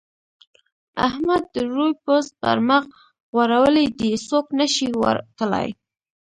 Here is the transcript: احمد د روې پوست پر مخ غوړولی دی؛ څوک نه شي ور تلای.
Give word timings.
احمد 1.07 1.43
د 1.53 1.55
روې 1.73 1.89
پوست 2.03 2.31
پر 2.41 2.57
مخ 2.69 2.85
غوړولی 3.33 3.85
دی؛ 3.99 4.11
څوک 4.27 4.45
نه 4.59 4.67
شي 4.73 4.87
ور 5.01 5.17
تلای. 5.37 5.69